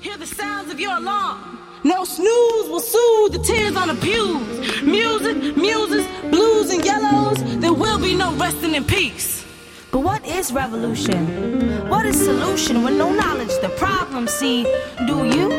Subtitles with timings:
[0.00, 1.58] Hear the sounds of your alarm.
[1.84, 4.82] No snooze will soothe the tears on the pews.
[4.82, 7.38] Music, muses, blues, and yellows.
[7.60, 9.44] There will be no resting in peace.
[9.92, 11.88] But what is revolution?
[11.88, 14.26] What is solution when no knowledge the problem?
[14.26, 14.64] See,
[15.06, 15.52] do you?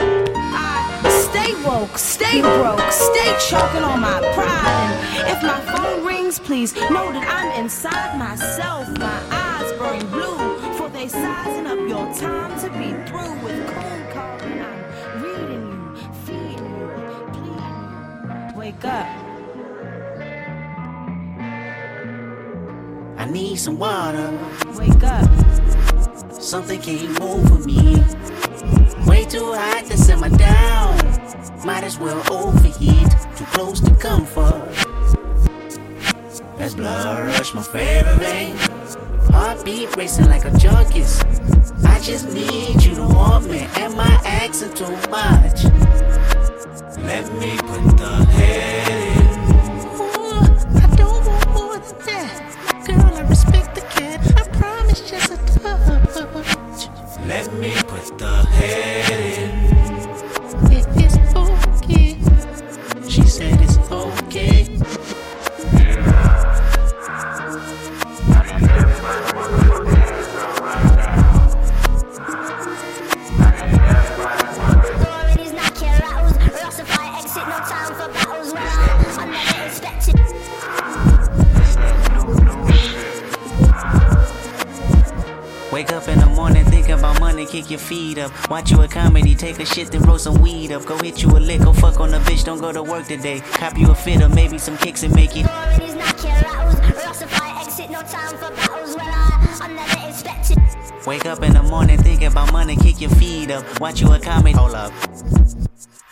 [0.00, 4.92] I stay woke, stay broke, stay choking on my pride.
[5.16, 8.88] And if my phone rings, please know that I'm inside myself.
[8.98, 12.58] My eyes burn blue, for they sizing up your time
[18.72, 19.06] Wake up.
[23.18, 24.38] I need some water.
[24.78, 26.42] Wake up.
[26.42, 28.02] Something came over me.
[29.06, 30.96] Way too hot to simmer down.
[31.64, 33.10] Might as well overheat.
[33.36, 34.68] Too close to comfort.
[36.56, 38.56] That's blood rush, my favorite vein.
[39.32, 41.22] Heartbeat racing like a junkie's.
[41.84, 43.68] I just need you to want me.
[43.76, 45.81] Am I asking too much?
[46.72, 49.28] Let me put the head in.
[50.00, 50.40] Ooh,
[50.80, 52.86] I don't want more than that.
[52.86, 54.20] Girl, I respect the cat.
[54.40, 56.88] I promise just a touch.
[57.26, 59.21] Let me put the head in.
[87.82, 88.50] Money, kick your feet up.
[88.50, 90.84] Watch you a comedy, take a shit, then roll some weed up.
[90.84, 93.40] Go hit you a lick, go fuck on a bitch, don't go to work today.
[93.40, 95.46] Cop you a fit or maybe some kicks and make it.
[95.46, 96.74] Authorities knock your rattles.
[96.76, 98.96] Russify exit, no time for battles.
[98.96, 100.58] When I, I'm never expected.
[101.06, 103.80] Wake up in the morning, think about money, kick your feet up.
[103.80, 104.92] Watch you a comedy, hold up.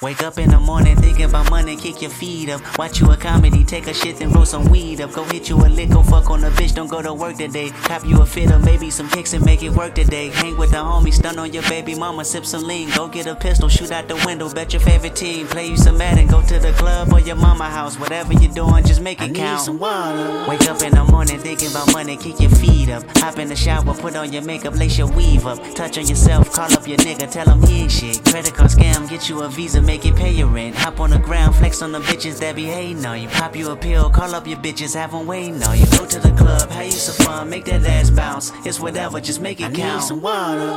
[0.02, 2.62] Wake up in the morning, thinking about money, kick your feet up.
[2.78, 5.12] Watch you a comedy, take a shit, then roll some weed up.
[5.12, 7.68] Go hit you a lick, go fuck on a bitch, don't go to work today.
[7.82, 10.30] Cop you a fit or maybe some kicks and make it work today.
[10.30, 12.88] Hang with the homies, stun on your baby mama, sip some lean.
[12.96, 15.46] Go get a pistol, shoot out the window, bet your favorite team.
[15.48, 17.98] Play you some Madden, go to the club or your mama house.
[17.98, 19.58] Whatever you're doing, just make it count.
[19.58, 20.46] Need some water.
[20.48, 23.04] Wake up in the morning, thinking about money, kick your feet up.
[23.18, 25.58] Hop in the shower, put on your makeup, lace your weave up.
[25.74, 28.24] Touch on yourself, call up your nigga, tell him he ain't shit.
[28.24, 30.76] Credit card scam, get you a visa, make it pay your rent.
[30.76, 33.28] Hop on the ground, flex on the bitches that be hating on you.
[33.28, 35.84] Pop you a pill, call up your bitches, have them waiting on you.
[35.98, 38.52] Go to the club, have you some fun, make that ass bounce.
[38.64, 40.00] It's whatever, just make it I count.
[40.00, 40.70] Need some water.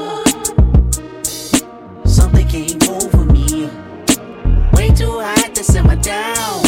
[2.06, 3.70] Something came over me.
[4.74, 6.64] Way too hot to simmer down.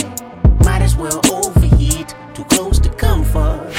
[0.64, 2.14] Might as well overheat.
[2.36, 3.74] Too close to comfort.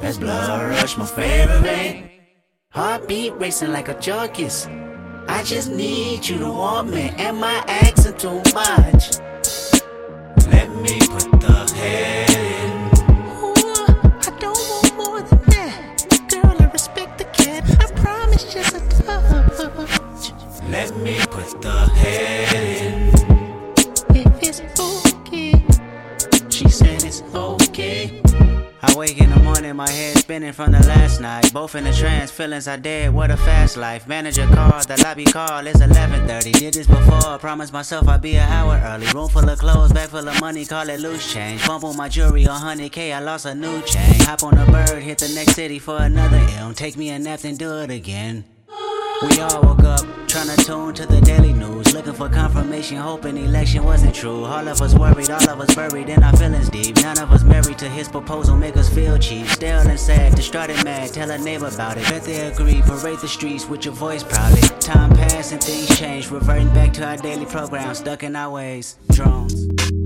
[0.00, 2.10] That's blood rush, my favorite vein.
[2.70, 4.66] Heartbeat racing like a junkie's.
[5.32, 7.12] I just need you to want me.
[7.16, 9.20] Am I asking too much?
[10.48, 12.70] Let me put the head in.
[13.38, 13.54] Ooh,
[14.26, 16.04] I don't want more than that.
[16.28, 17.62] Girl, I respect the cat.
[17.80, 20.32] I promise just a touch.
[20.68, 22.89] Let me put the head in.
[28.90, 31.52] I wake in the morning, my head spinning from the last night.
[31.52, 33.14] Both in a trance, feelings are dead.
[33.14, 34.08] What a fast life.
[34.08, 35.64] Manager called, the lobby call.
[35.66, 36.52] It's 11:30.
[36.52, 37.38] Did this before.
[37.38, 39.06] Promised myself I'd be an hour early.
[39.12, 40.64] Room full of clothes, bag full of money.
[40.64, 41.64] Call it loose change.
[41.66, 43.12] Bump on my jewelry, 100k.
[43.12, 44.18] I lost a new chain.
[44.22, 46.74] Hop on a bird, hit the next city for another M.
[46.74, 48.44] Take me a nap, then do it again.
[49.22, 51.92] We all woke up, tryna tune to the daily news.
[51.92, 54.44] Looking for confirmation, hoping election wasn't true.
[54.44, 56.96] All of us worried, all of us buried in our feelings deep.
[56.96, 59.46] None of us married to his proposal, make us feel cheap.
[59.48, 62.08] Still and sad, distraught and mad, tell a neighbor about it.
[62.08, 64.62] Bet they agree, parade the streets with your voice proudly.
[64.80, 68.96] Time passed and things changed, reverting back to our daily program, stuck in our ways.
[69.12, 69.99] Drones.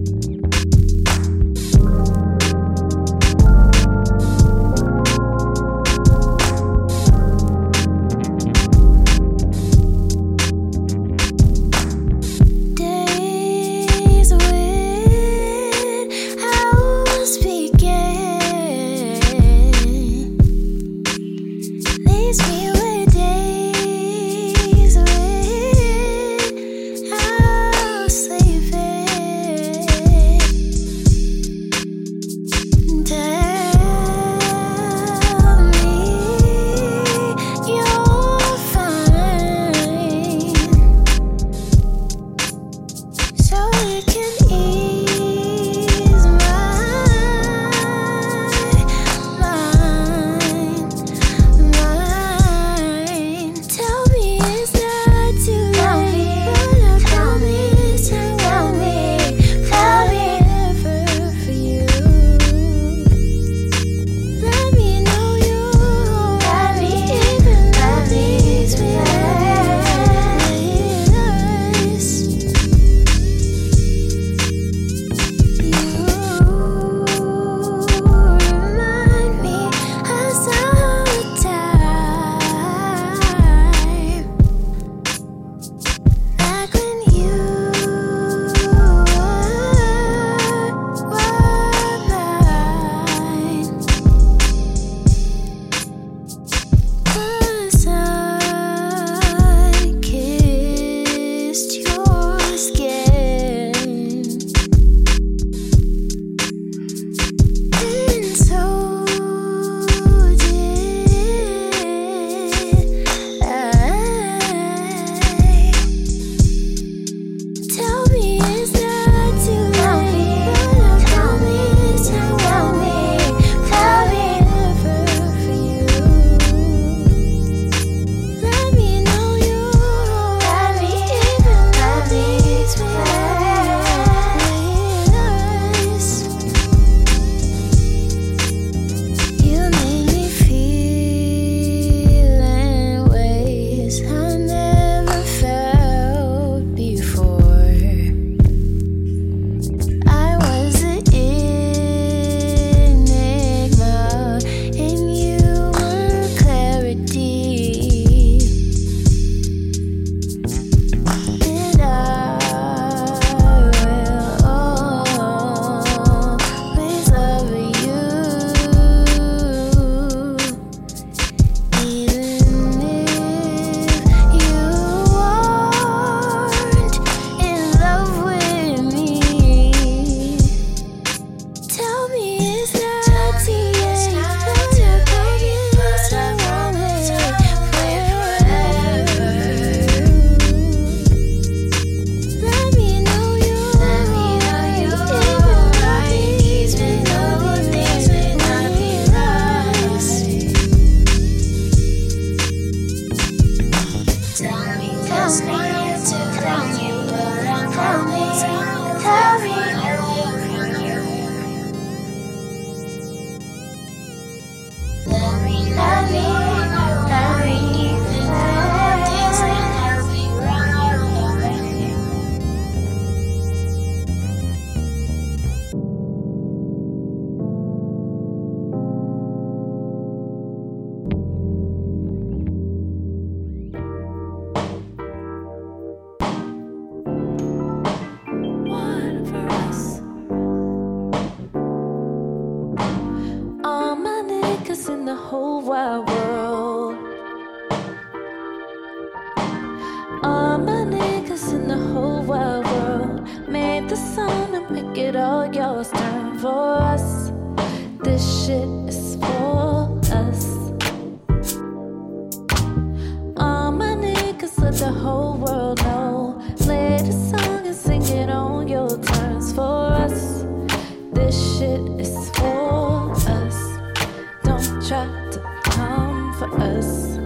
[276.64, 277.18] us.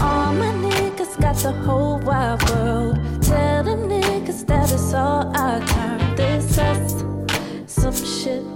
[0.00, 2.96] All my niggas got the whole wide world.
[3.22, 6.16] Tell them niggas that it's all our time.
[6.16, 6.92] This us,
[7.66, 8.51] some shit.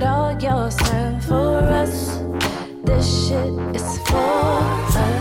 [0.00, 2.18] it all yourself for us.
[2.84, 5.19] This shit is for us.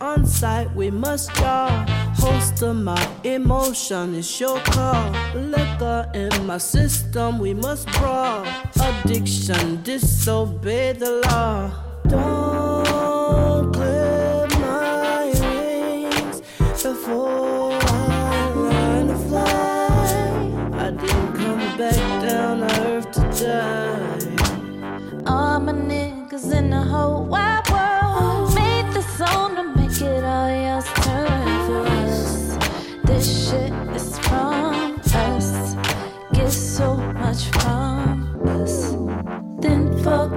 [0.00, 1.68] on site, we must draw.
[2.16, 5.10] Host of my emotion is your call.
[5.34, 8.46] Liquor in my system, we must brawl.
[8.80, 11.70] Addiction, disobey the law.
[12.08, 16.40] Don't clip my wings
[16.82, 20.86] before I learn to fly.
[20.86, 25.22] I didn't come back down to earth to die.
[25.26, 27.63] All my niggas in the whole wide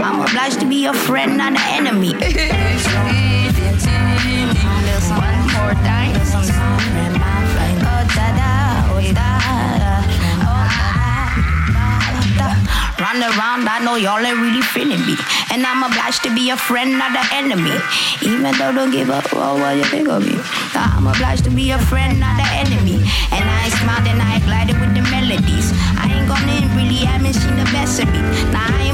[0.00, 2.12] I'm obliged to be your friend, not an enemy.
[5.08, 6.14] One more time.
[12.98, 15.16] Run around, I know y'all ain't really feeling me.
[15.50, 17.72] And I'm obliged to be a friend, not an enemy.
[18.22, 20.36] Even though don't give up all what you think of me.
[20.74, 22.98] I'm obliged to be a friend, not an enemy.
[23.32, 25.72] And I smiled and I glided with the melodies.
[25.96, 28.20] I ain't gonna really haven't seen the best of me.
[28.52, 28.87] Now I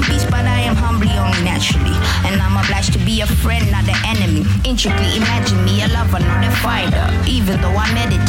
[1.64, 1.96] naturally.
[2.26, 4.44] And I'm obliged to be a friend, not an enemy.
[4.64, 7.06] Intricately imagine me a lover, not a fighter.
[7.28, 8.23] Even though I meditate,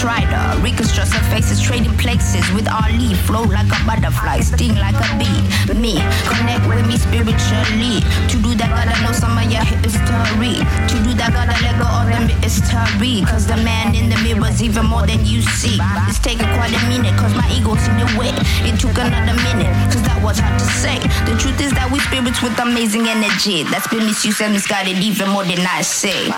[0.00, 3.12] try to reconstruct some faces, trading places with Ali.
[3.28, 5.44] Flow like a butterfly, sting like a bee.
[5.76, 8.00] Me, connect with me spiritually.
[8.32, 10.56] To do that, gotta know some of your history.
[10.88, 13.20] To do that, gotta let go of the mystery.
[13.28, 15.76] Cause the man in the mirror's even more than you see.
[16.08, 18.32] It's taking quite a minute, cause my ego's in the way.
[18.64, 20.96] It took another minute, cause that was hard to say.
[21.28, 23.68] The truth is that we spirits with amazing energy.
[23.68, 26.32] That's been misused and misguided even more than I say.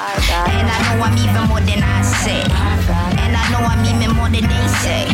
[0.50, 2.42] And I know I'm even more than I say.
[3.42, 5.10] I know I'm even more than they say.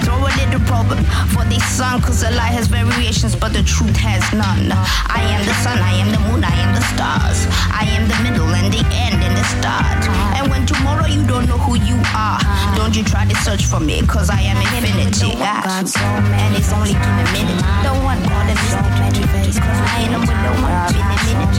[0.00, 3.96] Throw a little problem for the sun, cause the light has variations, but the truth
[4.00, 4.72] has none.
[4.72, 7.44] I am the sun, I am the moon, I am the stars.
[7.68, 10.00] I am the middle and the end and the start.
[10.40, 12.40] And when tomorrow you don't know who you are,
[12.72, 15.36] don't you try to search for me, cause I am infinity.
[15.36, 17.60] And it's only been a minute.
[17.84, 19.60] Don't want more than so many faces.
[19.60, 20.72] Cause I ain't no with no one.
[20.88, 21.52] Been a minute.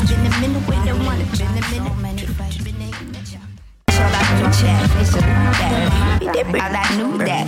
[0.00, 1.20] Just been a minute with no one.
[1.36, 2.01] Been a minute.
[6.74, 7.46] I knew that.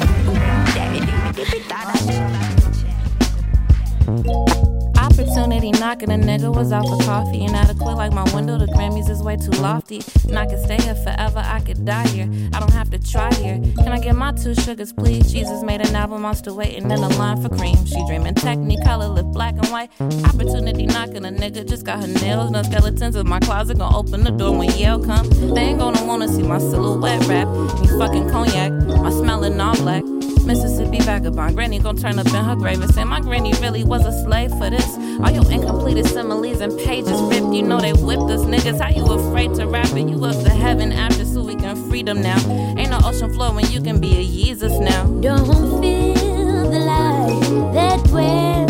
[5.14, 7.46] Opportunity knocking, a nigga was out for coffee.
[7.78, 10.00] Quit like my window, the Grammys is way too lofty.
[10.28, 12.28] And I could stay here forever, I could die here.
[12.52, 13.60] I don't have to try here.
[13.76, 15.32] Can I get my two sugars, please?
[15.32, 17.76] Jesus made an album, still waiting in the line for cream.
[17.86, 19.90] She dreaming technicolor, lip black and white.
[20.00, 22.50] Opportunity knocking, a nigga just got her nails.
[22.50, 25.28] No skeletons in my closet, gonna open the door when Yale come.
[25.54, 27.48] They ain't gonna wanna see my silhouette rap.
[27.80, 30.04] Me fucking cognac, my smelling all black.
[30.44, 31.56] Mississippi vagabond.
[31.56, 34.50] Granny gon' turn up in her grave and say, My granny really was a slave
[34.52, 34.86] for this.
[35.22, 37.52] All your incompleted similes and pages ripped.
[37.54, 38.80] You know they whipped us niggas.
[38.80, 40.08] How you afraid to rap it?
[40.08, 42.38] You up to heaven after so we can freedom now.
[42.78, 45.06] Ain't no ocean floor when you can be a Jesus now.
[45.20, 45.46] Don't
[45.80, 48.63] feel the light that dwells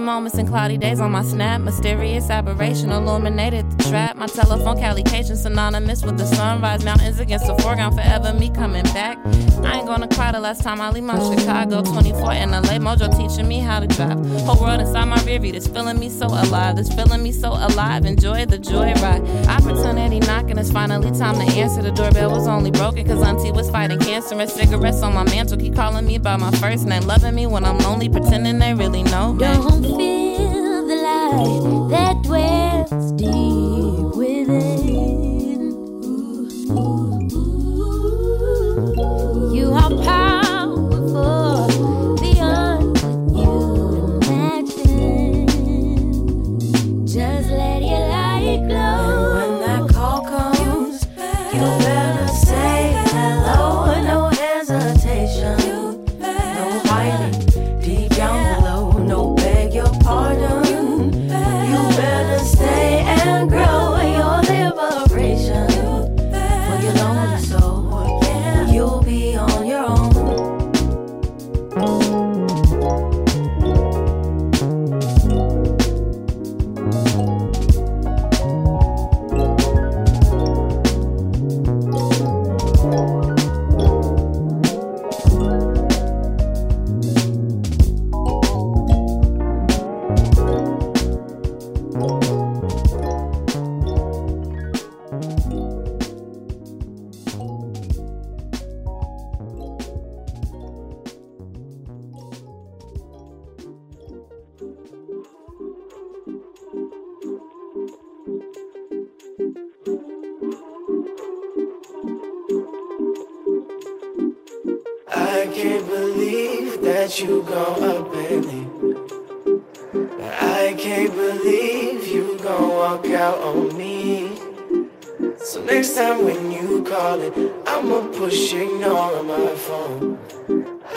[0.00, 1.60] moments and cloudy days on my snap.
[1.60, 4.16] Mysterious aberration illuminated trap.
[4.16, 6.84] My telephone calication synonymous with the sunrise.
[6.84, 9.18] Mountains against the foreground, forever me coming back.
[9.64, 12.78] I ain't gonna cry the last time I leave my Chicago 24 in LA.
[12.78, 14.18] Mojo teaching me how to drive.
[14.42, 15.52] Whole world inside my rear view.
[15.52, 16.76] This feeling me so alive.
[16.76, 18.04] This feeling me so alive.
[18.04, 19.22] Enjoy the joy ride.
[19.48, 20.58] Opportunity knocking.
[20.58, 21.82] It's finally time to answer.
[21.82, 24.38] The doorbell was only broken cause Auntie was fighting cancer.
[24.38, 27.02] And cigarettes on my mantle keep calling me by my first name.
[27.02, 29.44] Loving me when I'm lonely, pretending they really know me.
[29.44, 31.77] Don't feel the light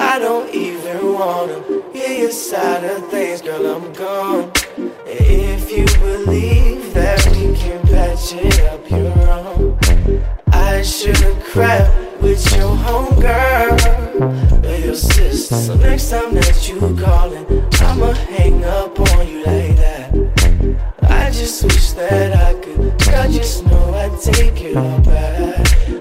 [0.02, 4.52] I don't even wanna hear your side of things, girl, I'm gone.
[5.06, 9.78] If you believe that we can patch it up, you're wrong.
[10.52, 11.88] I should've cried
[12.20, 15.56] with your homegirl but your sister.
[15.56, 17.31] So next time that you callin',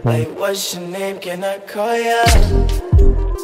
[0.04, 0.40] Like, hmm.
[0.40, 1.18] what's your name?
[1.18, 2.22] Can I call ya?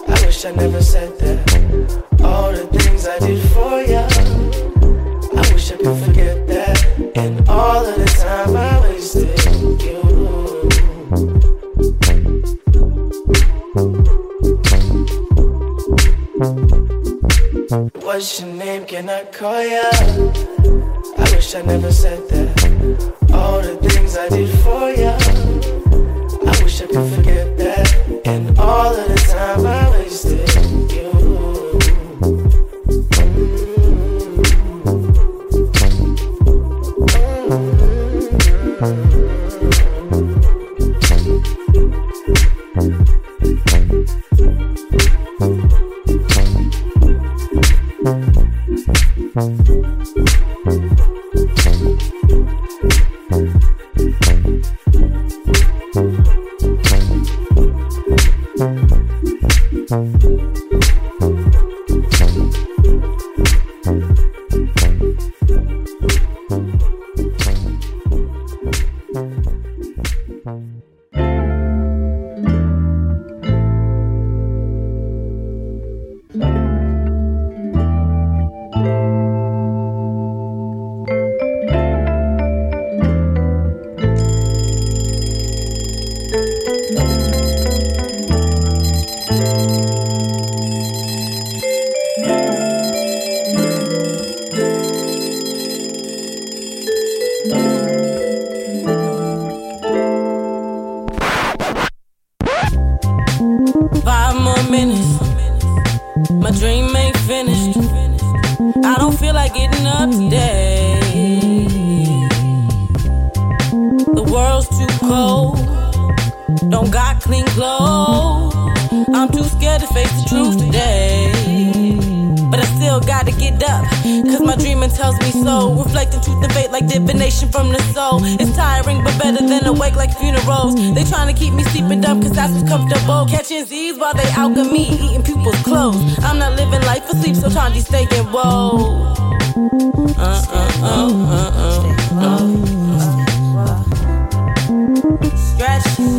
[0.09, 2.05] I wish I never said that.
[2.25, 4.07] All the things I did for ya.
[5.37, 7.13] I wish I could forget that.
[7.15, 10.01] And all of the time I wasted you.
[18.01, 18.87] What's your name?
[18.87, 19.91] Can I call ya?
[21.19, 23.15] I wish I never said that.
[23.35, 25.26] All the things I did for ya.
[26.79, 28.21] I could forget that.
[28.27, 30.56] And all of the time I wasted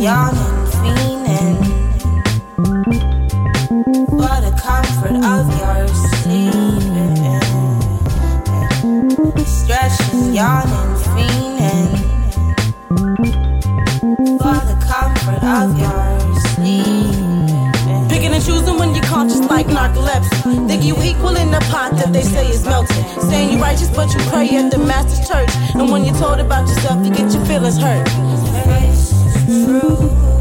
[0.08, 1.58] Yawning, fiending
[4.16, 5.80] for the comfort of your
[6.16, 7.18] sleeping.
[9.44, 11.92] Stretching, yawning, fiending
[14.40, 16.02] for the comfort of your
[16.52, 18.08] sleeping.
[18.08, 20.68] Picking and choosing when you're conscious like narcolepsy.
[20.68, 23.04] Think you equal in the pot that they say is melting.
[23.28, 25.50] Saying you righteous, but you pray at the master's church.
[25.74, 28.08] And when you're told about yourself, you get your feelings hurt.
[29.78, 30.37] Face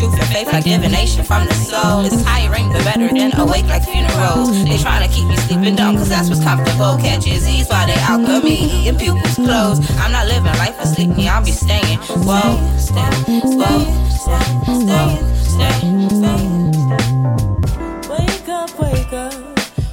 [0.00, 2.04] truth and faith like divination from the soul.
[2.04, 4.64] It's tiring, but better than awake like funerals.
[4.64, 6.96] They trying to keep me sleeping dumb, cause that's what's comfortable.
[6.96, 8.00] Catch disease while they
[8.40, 9.82] me, eating pupils closed.
[10.00, 11.98] I'm not living life asleep, sleep, me, I'll be staying.
[12.24, 13.12] Whoa, stay,
[13.60, 13.84] whoa,
[14.24, 14.44] stay,
[14.80, 15.10] stay,
[15.52, 15.76] stay,
[16.16, 16.40] stay.
[18.08, 19.34] Wake up, wake up,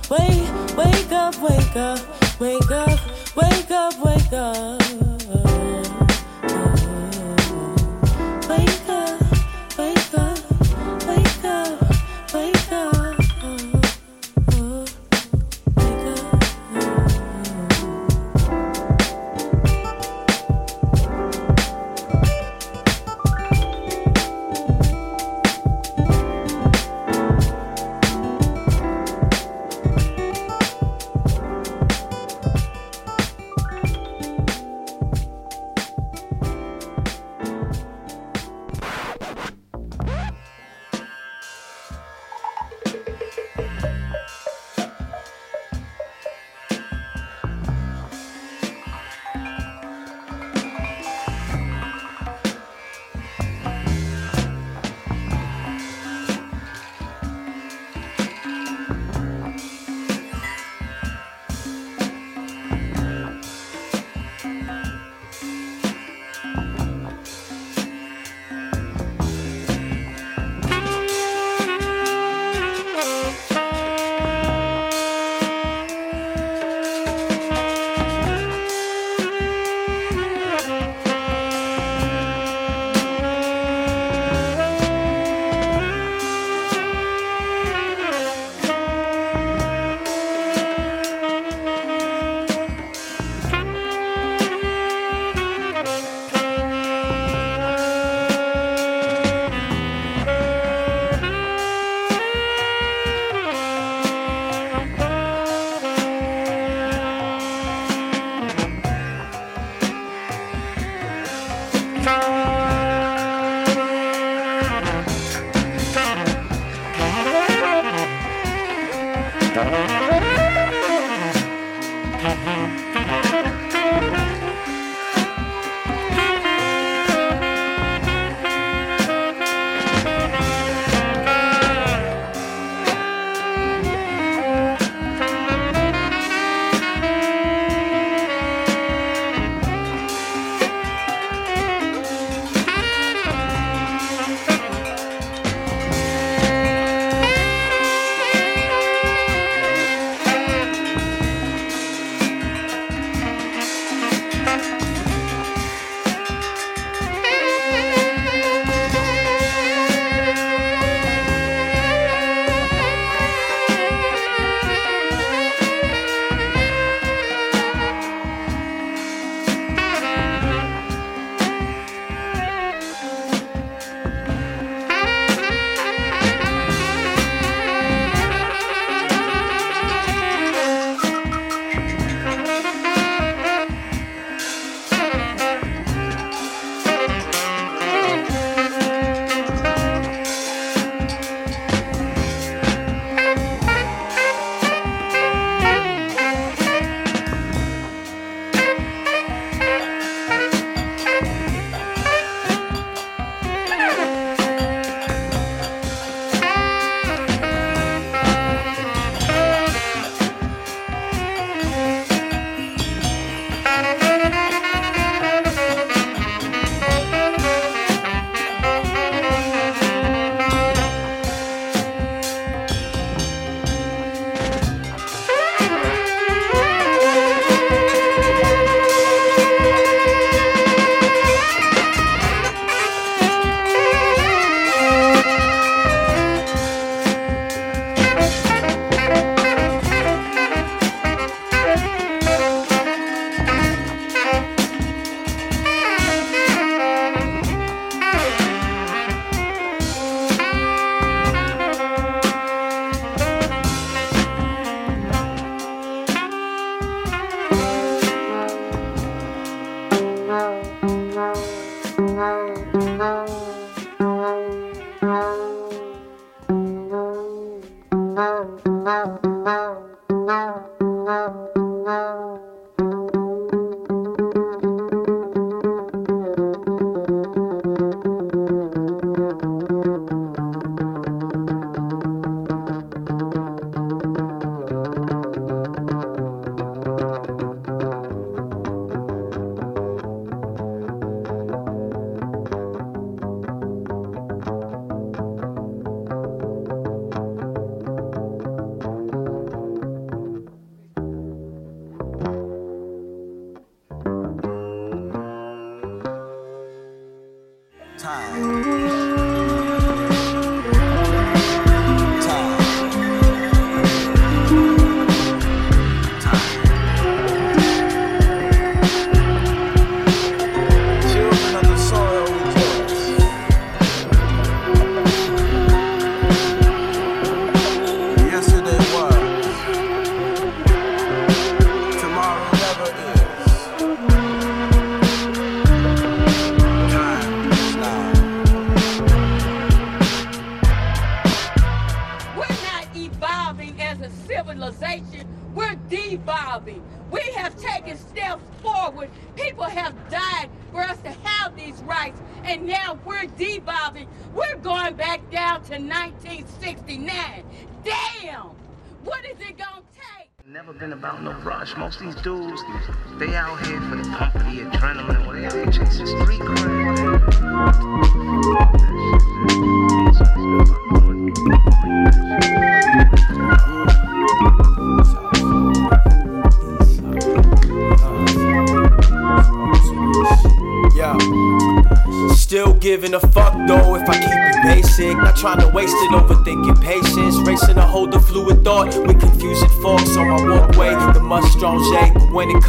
[0.09, 1.99] wake, wake up, wake up,
[2.39, 2.99] wake up,
[3.35, 5.06] wake up, wake up.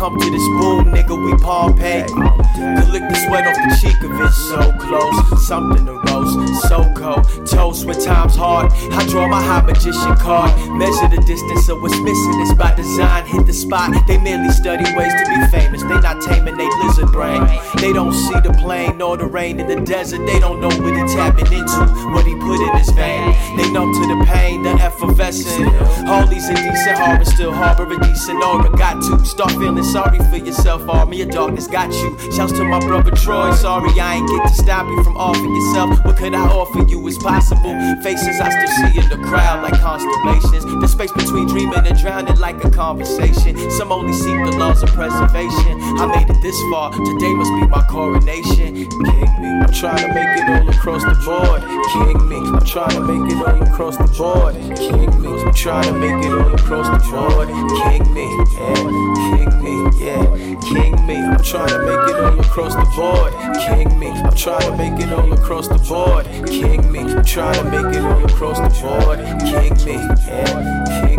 [0.08, 2.02] To this boom, nigga, we Pompeii.
[2.08, 4.32] Could lick the sweat off the cheek of it.
[4.32, 6.66] So close, something to roast.
[6.66, 8.72] So cold, toast when time's hard.
[8.72, 10.50] I draw my high magician card.
[10.72, 12.40] Measure the distance of what's missing.
[12.40, 13.26] It's by design.
[13.26, 13.92] Hit the spot.
[14.06, 15.82] They merely study ways to be famous.
[15.82, 17.44] They not taming they lizard brain.
[17.76, 20.24] They don't see the plane nor the rain in the desert.
[20.24, 21.84] They don't know what he tapping into,
[22.16, 23.36] what he put in his vein.
[23.58, 25.68] They numb to the pain, the effervescent.
[26.08, 28.70] All these indecent harbor still harbor a decent aura.
[28.70, 30.88] Got to start feeling sorry for yourself.
[30.88, 32.10] all me, of darkness got you.
[32.30, 33.52] Shouts to my brother Troy.
[33.54, 36.04] Sorry I ain't get to stop you from offering yourself.
[36.04, 37.74] What could I offer you is possible?
[38.02, 40.64] Faces I still see in the crowd like constellations.
[40.64, 43.58] The space between dreaming and drowning like a conversation.
[43.72, 45.74] Some only seek the laws of preservation.
[45.98, 46.92] I made it this far.
[46.92, 48.74] Today must be my coronation.
[48.76, 49.48] King me.
[49.62, 51.60] I'm trying to make it all across the board.
[51.92, 52.38] King me.
[52.54, 54.54] I'm trying to make it all across the board.
[54.78, 55.28] King me.
[55.42, 57.48] I'm trying to make it all across the board.
[57.82, 58.28] King me.
[58.54, 59.08] Yeah.
[59.34, 59.87] King me.
[59.96, 60.24] Yeah.
[60.68, 61.16] King me.
[61.16, 63.32] I'm trying to make it all across the board.
[63.66, 64.08] King me.
[64.08, 66.26] I'm trying to make it all across the board.
[66.46, 67.00] King me.
[67.00, 69.18] I'm trying to make it all across the board.
[69.40, 69.94] King me.
[70.26, 71.06] Yeah.
[71.06, 71.17] King.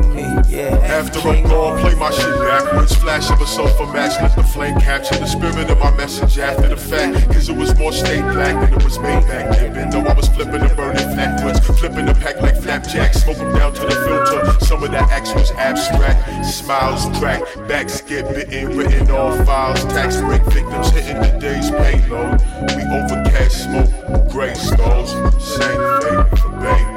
[0.50, 0.76] Yeah.
[0.82, 2.96] After I'm gone, play my shit backwards.
[2.96, 6.68] Flash of a sofa match, let the flame capture the spirit of my message after
[6.68, 7.28] the fact.
[7.32, 9.92] Cause it was more state black than it was made back then.
[9.92, 13.74] Though I was flipping and burning flatwoods, flipping the pack like flapjack, smoke 'em down
[13.74, 14.66] to the filter.
[14.66, 16.46] Some of that action was abstract.
[16.46, 19.84] Smiles crack, backs get bitten, written on files.
[19.86, 22.42] Tax break victims hitting the day's payload.
[22.76, 25.12] We overcast smoke, gray stones.
[25.38, 26.89] Same fate for bankroll.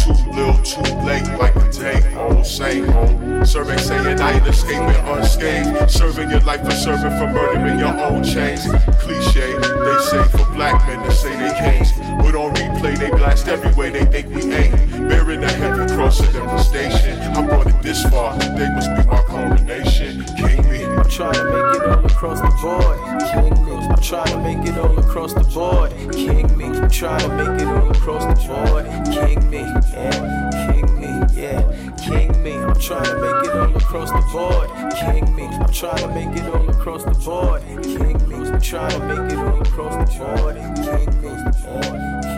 [0.00, 3.46] Too little, too late, like a day old, same old.
[3.46, 5.90] Survey saying I ain't escaping unscathed.
[5.90, 8.62] Serving your life for serving for murdering your own chains.
[9.00, 11.88] Cliche, they say for black men to say they can't.
[12.22, 14.74] But on replay, they blast every way they think we ain't.
[15.08, 17.18] Bearing a heavy cross of devastation.
[17.20, 20.24] I brought it this far, they must be my coronation.
[20.36, 20.79] King me.
[21.10, 22.98] Trying to make it all across the board.
[23.32, 23.72] King me.
[23.72, 25.90] I'm trying to make it all across the board.
[26.12, 26.66] King me.
[26.66, 28.86] I'm trying to make it all across the board.
[29.12, 29.58] King me.
[29.92, 30.72] Yeah.
[30.72, 31.10] King me.
[31.34, 31.62] Yeah.
[31.98, 32.52] King me.
[32.52, 34.70] I'm trying to make it all across the board.
[34.94, 35.46] King me.
[35.46, 37.62] I'm trying to make it all across the board.
[37.82, 38.36] King me.
[38.48, 40.56] I'm trying to make it all across the board.
[40.76, 41.30] King me.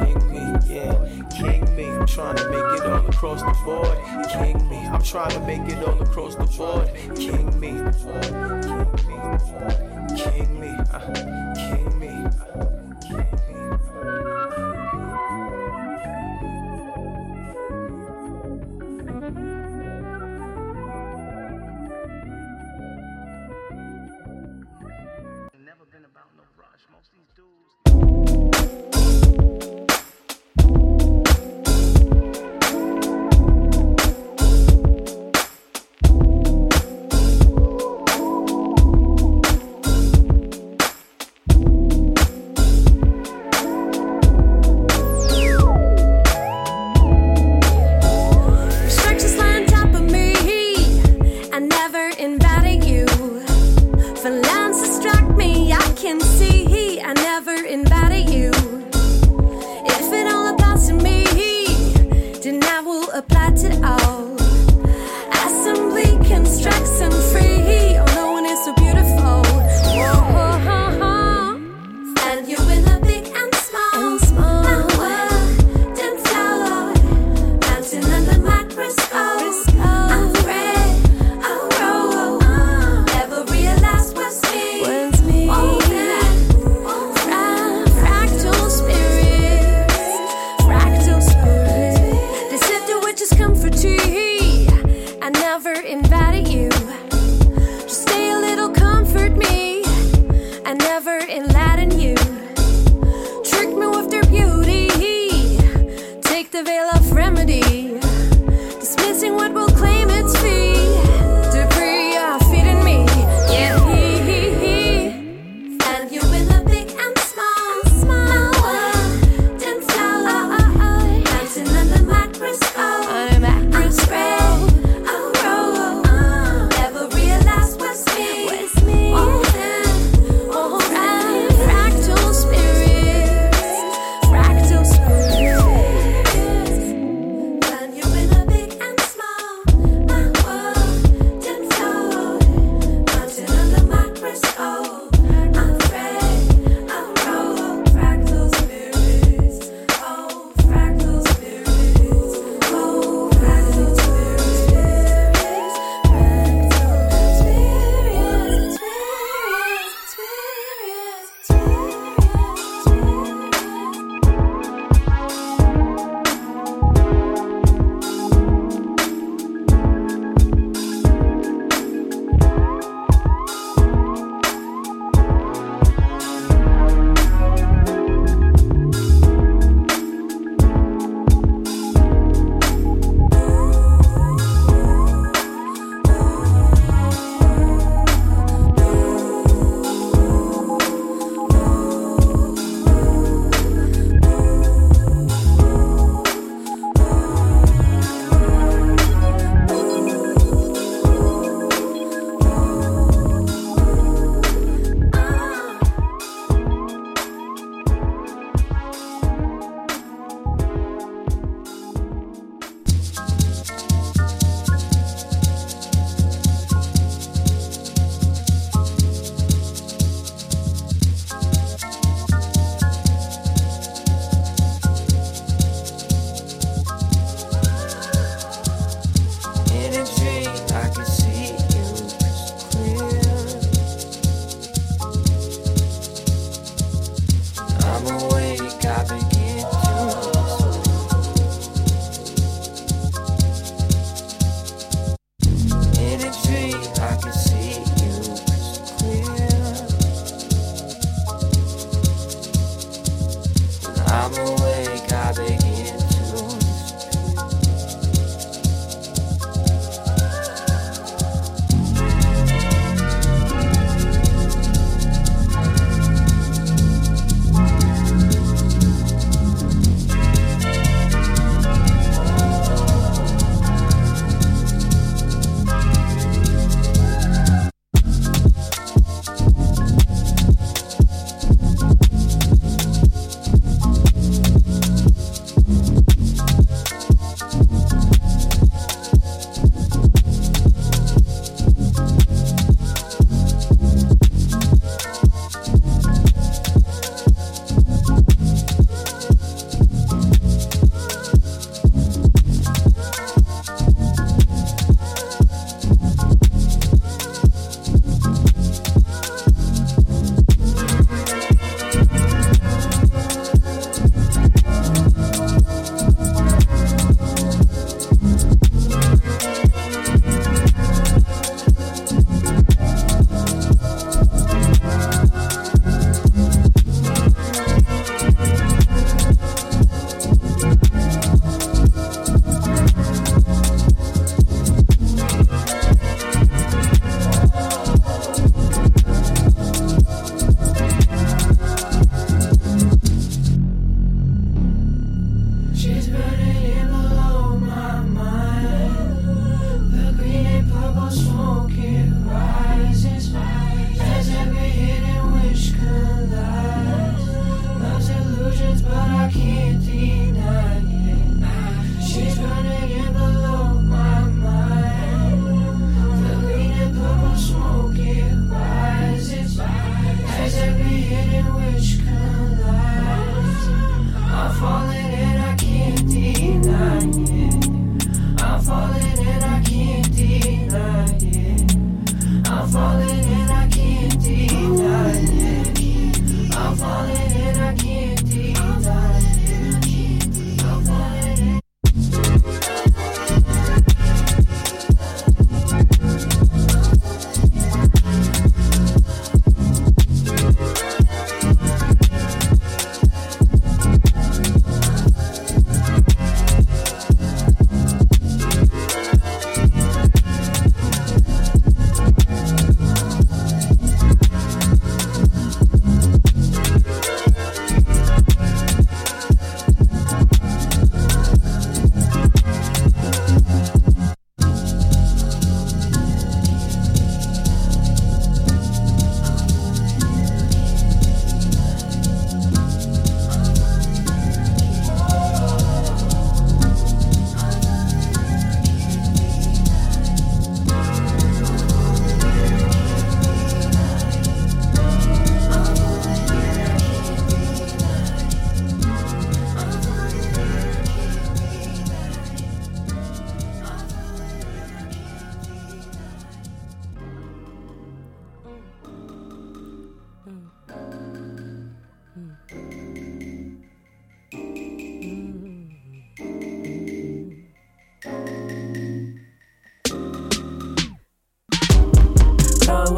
[0.00, 0.31] King me.
[1.42, 1.86] King me.
[1.86, 3.98] I'm trying to make it all across the board.
[4.30, 4.78] King me.
[4.86, 6.88] I'm trying to make it all across the board.
[7.16, 7.72] King me.
[10.16, 10.68] King me.
[10.92, 11.00] Uh,
[11.56, 11.91] King me.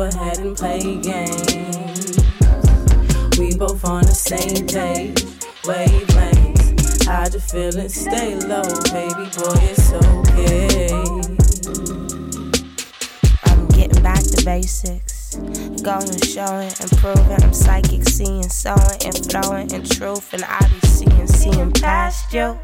[0.00, 2.18] Ahead and play games.
[3.38, 5.22] We both on the same page,
[5.64, 7.04] wavelengths.
[7.04, 10.90] Hide your feelings, stay low, baby boy, it's okay.
[13.44, 15.36] I'm getting back to basics.
[15.82, 17.42] Going, showing, improving.
[17.42, 20.32] I'm psychic, seeing, sewing, and flowing in truth.
[20.32, 22.58] And I be seeing, seeing past you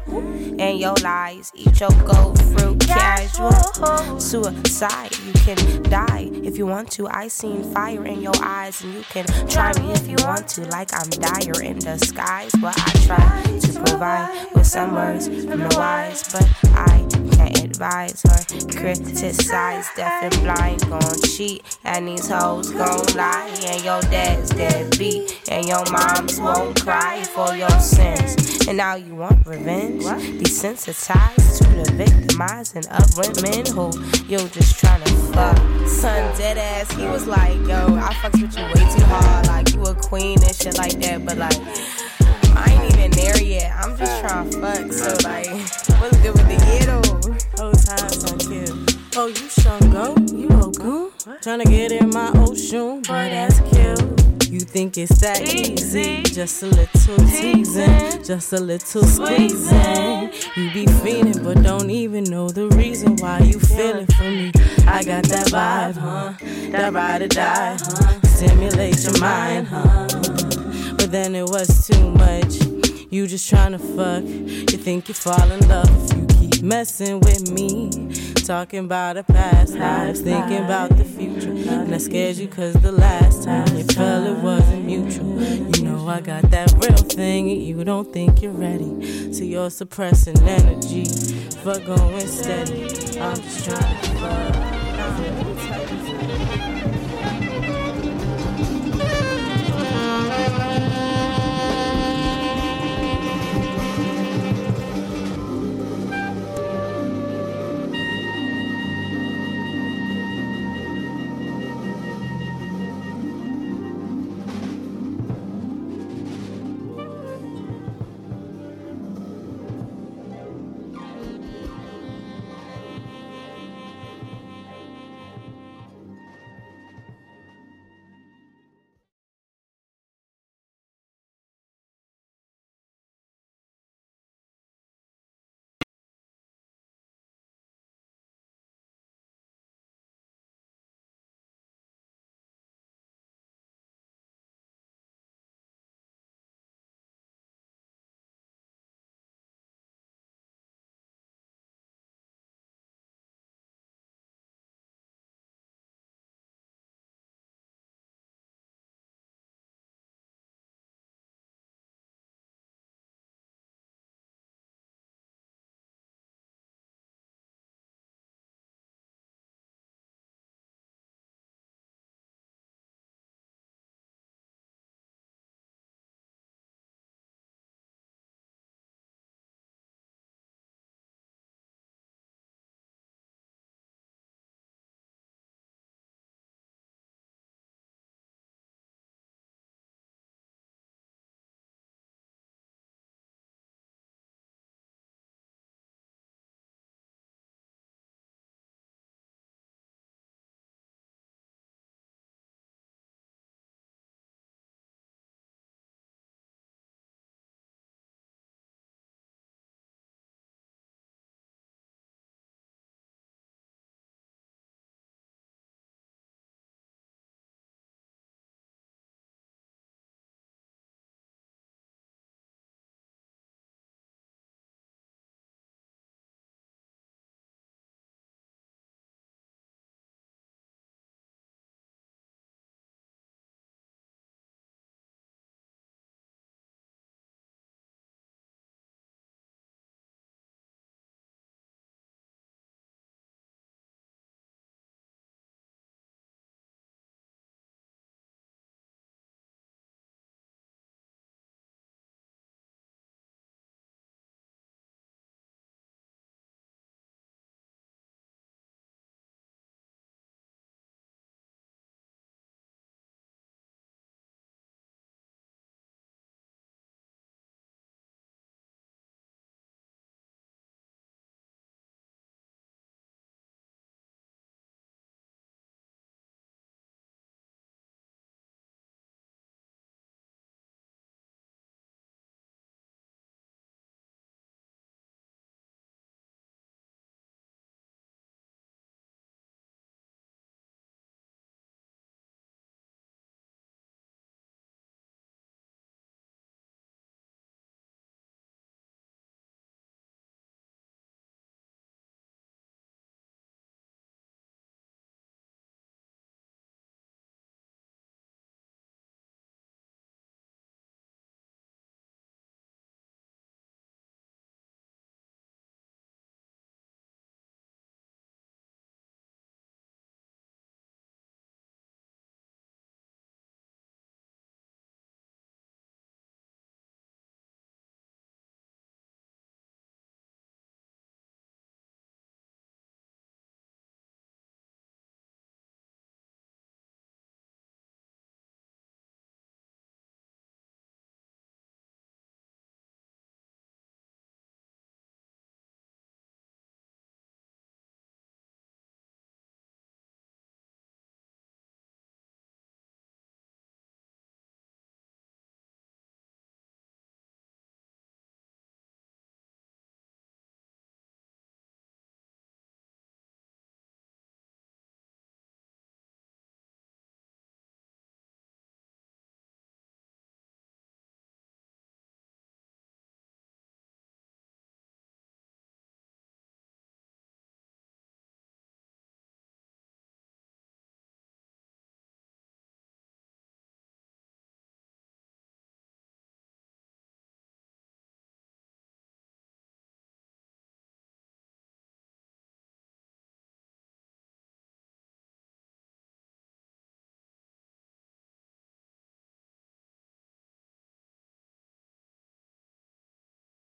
[0.59, 1.51] and your lies.
[1.55, 4.19] Eat your gold fruit casual.
[4.19, 7.07] Suicide, you can die if you want to.
[7.07, 10.61] I seen fire in your eyes, and you can try me if you want to.
[10.65, 15.73] Like I'm dire in disguise, but I try to provide with some words from the
[15.75, 16.31] wise.
[16.31, 17.00] But I
[17.81, 19.87] advise or criticize.
[19.95, 23.49] Deaf and blind, gon' cheat, and these hoes gon' lie.
[23.63, 28.67] And your dad's deadbeat, and your moms won't cry for your sins.
[28.67, 30.03] And now you want revenge?
[30.03, 33.89] Desensitized to the victimizing of women who
[34.27, 35.87] you just tryna fuck.
[35.87, 39.47] Son dead ass, he was like, yo, I fucked with you way too hard.
[39.47, 41.57] Like you a queen and shit like that, but like.
[42.53, 43.73] I ain't even there yet.
[43.81, 44.91] I'm just trying to fuck.
[44.91, 45.47] So like,
[45.99, 47.00] what's good with the year though?
[49.21, 49.97] Whole times on kill.
[49.97, 50.35] Oh, you sure go?
[50.35, 51.11] You ogun?
[51.41, 53.97] Tryna get in my ocean, boy, that's kill.
[54.51, 56.23] You think it's that easy?
[56.23, 60.31] Just a little teasing, just a little squeezing.
[60.55, 64.51] You be feeling, but don't even know the reason why you feeling for me.
[64.87, 66.33] I got that vibe, huh?
[66.71, 68.21] That ride or die, huh?
[68.23, 70.07] Stimulate your mind, huh?
[70.97, 72.55] But then it was too much.
[73.11, 74.23] You just tryna fuck.
[74.71, 76.30] You think you fall in love if you
[76.61, 77.89] messing with me.
[78.45, 81.51] Talking about the past lives, thinking about the future.
[81.51, 85.41] And I scared you cause the last time you felt it wasn't mutual.
[85.41, 89.33] You know I got that real thing and you don't think you're ready.
[89.33, 91.05] So you're suppressing energy
[91.63, 93.19] for going steady.
[93.19, 94.70] I'm just trying to.